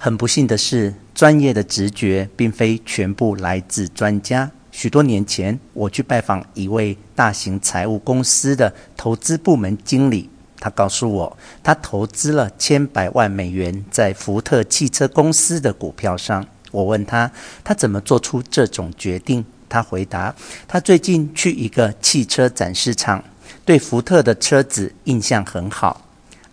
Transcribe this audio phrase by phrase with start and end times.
[0.00, 4.48] 很不幸的是，专业的直觉并非全部来自专家。
[4.70, 10.30] 许多年前，我去拜访一位大型财务公司的投资部门经理，
[10.60, 16.46] 他告诉我，他投资了千百万美元在福特汽车公司的股票上。
[16.70, 17.28] 我问他，
[17.64, 19.44] 他怎么做出这种决定？
[19.68, 20.32] 他回答，
[20.68, 23.24] 他最近去一个汽车展示场，
[23.64, 26.07] 对福特的车子印象很好。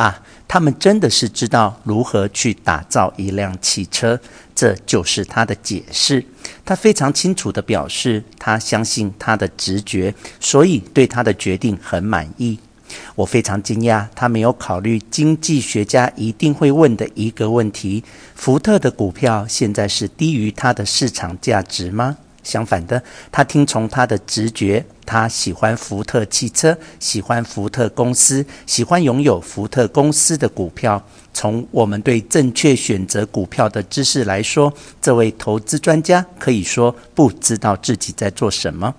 [0.00, 4.18] 啊，他们真的是知道如何去打造一辆汽车，
[4.54, 6.24] 这就是他的解释。
[6.64, 12.58] 他非常清楚地表示，他相信他的直觉，所以对他的决定很满意。
[13.14, 18.02] 我非常惊讶，他没有考虑经济学家一定会问的一个问题：
[18.34, 22.16] 福特的股票现在是低于它的市场价值吗？
[22.42, 31.02] 相反的，他听从他的直觉，他喜欢福特汽车，喜欢福特公司，喜欢拥有福特公司的股票。
[31.32, 38.94] 从我们对正确选择股票的知识来说，这位投资专家可以说不知道自己在做什么。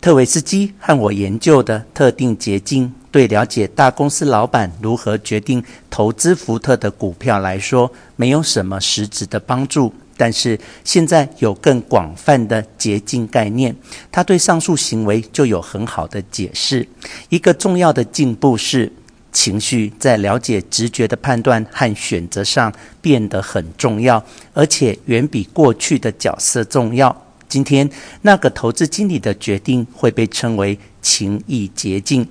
[0.00, 9.92] 特维斯基和我研究的特定捷径，对了解大公司老板如何决定投资福特的股票来说，没有什么实质的帮助。
[10.16, 13.74] 但是现在有更广泛的捷径概念，
[14.10, 16.86] 他对上述行为就有很好的解释。
[17.28, 18.90] 一个重要的进步是，
[19.32, 27.24] 情绪在了解直觉的判断和选择上变得很重要，而且远比过去的角色重要。
[27.48, 27.88] 今天
[28.22, 32.26] 那个投资经理的决定会被称为情意捷径。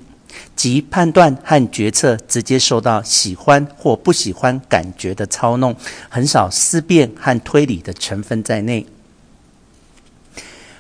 [0.56, 5.76] 即判断和决策直接受到喜欢或不喜欢感觉的操弄，
[6.10, 8.86] 很少思辨和推理的成分在内。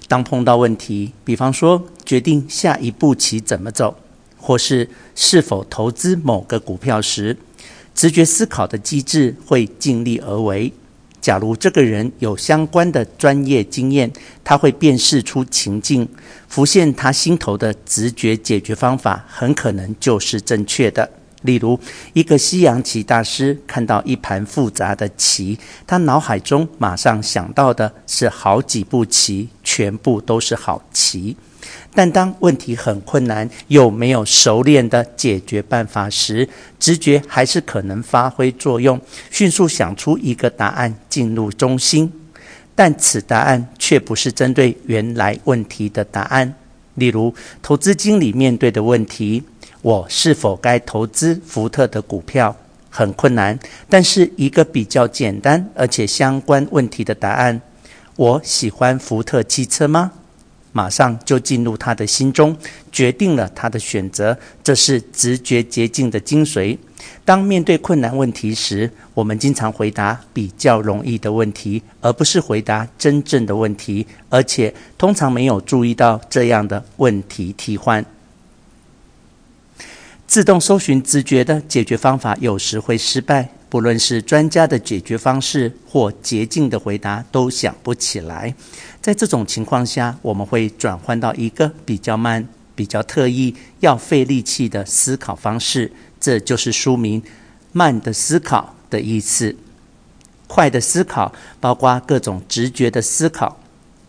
[0.07, 3.97] 当碰到问题，比方说决定下一步棋怎么走，
[4.37, 7.37] 或是是否投资某个股票时，
[7.95, 10.71] 直觉思考的机制会尽力而为。
[11.25, 16.07] 假如这个人有相关的专业经验，他会辨识出情境，
[16.47, 21.09] 浮现他心头的直觉解决方法，很可能就是正确的。
[21.41, 21.79] 例如，
[22.13, 25.57] 一个西洋棋大师看到一盘复杂的棋，
[25.87, 31.35] 他脑海中马上想到的是好几步棋，全部都是好棋。
[31.93, 36.47] 但当问题很困难，又没有熟练的解决办法时，
[36.79, 38.99] 直觉还是可能发挥作用，
[39.31, 42.11] 迅速想出一个答案进入中心。
[42.75, 46.53] 但此答案却不是针对原来问题的答案。
[46.95, 49.43] 例如，投资经理面对的问题：
[49.81, 52.55] 我是否该投资福特的股票？
[52.89, 53.59] 很困难，
[53.89, 57.61] 但是一个比较简单而且相关问题的答案：
[58.15, 60.13] 我喜欢福特汽车吗？
[60.75, 62.53] 马上就进入他的心中，
[62.91, 64.37] 决定了他的选择。
[64.61, 66.77] 这是直觉捷径的精髓。
[67.23, 78.05] 当面对困难问题时，我们经常回答比较容易的问题，而不是回答真正的问题，而且通常没有注意到这样的问题替换。
[80.27, 88.55] 自动搜寻直觉的解决方法有时会失败，不论是专家的解决方式或捷径的回答，都想不起来。
[89.01, 95.91] 在这种情况下，我们会转换到一个比较慢、比较特意、要费力气的思考方式。
[96.21, 97.21] 这就是书名
[97.73, 99.53] “慢的思考”的意思。
[100.47, 103.59] 快的思考包括各种直觉的思考、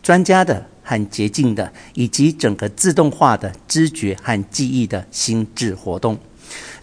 [0.00, 6.16] 专家的和捷径的，以及整个自动化的知觉和记忆的心智活动。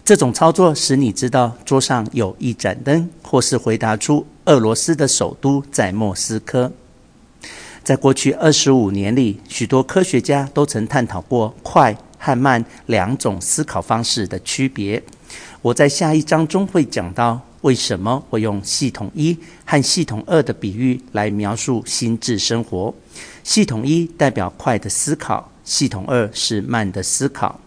[0.04, 6.70] 这种操作使你知道桌上有一盏灯，或是回答出俄罗斯的首都在莫斯科。
[7.82, 15.02] 在过去二十五年里，许多科学家都曾探讨过快和慢两种思考方式的区别。
[15.60, 22.94] 我在下一章中会讲到为什么会用系统一和系统二的比喻来描述心智生活。
[23.42, 27.60] 系统一代表快的思考，系统二是慢的思考。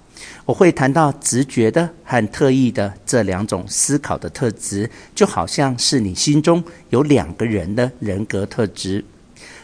[0.46, 9.04] 我会谈到直觉的和特意的这两种思考的特质，就好像是你心中有两个人的人格特质。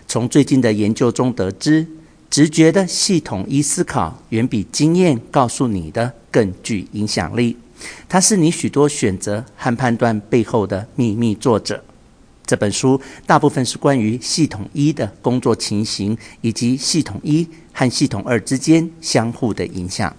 [0.08, 1.88] 从最近的研究中得知，
[2.30, 7.58] 直觉的系统一思考远比经验告诉你的更具影响力。
[8.08, 11.84] 它是你许多选择和判断背后的秘密作者。
[12.46, 20.14] 这本书大部分是关于系统一的工作情形，以及系统一和系统二之间相互的影响。